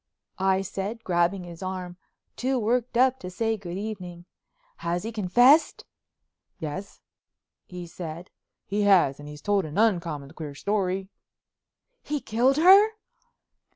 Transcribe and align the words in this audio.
I 0.39 0.63
said, 0.63 1.03
grabbing 1.03 1.43
his 1.43 1.61
arm, 1.61 1.95
too 2.35 2.57
worked 2.57 2.97
up 2.97 3.19
to 3.19 3.29
say 3.29 3.55
good 3.55 3.77
evening, 3.77 4.25
"has 4.77 5.03
he 5.03 5.11
confessed?" 5.11 5.85
"Yes," 6.57 7.01
he 7.67 7.85
said, 7.85 8.31
"he 8.65 8.81
has 8.81 9.19
and 9.19 9.29
he's 9.29 9.43
told 9.43 9.63
an 9.63 9.77
uncommon 9.77 10.31
queer 10.31 10.55
story." 10.55 11.09
"He 12.01 12.19
killed 12.19 12.57
her?" 12.57 12.87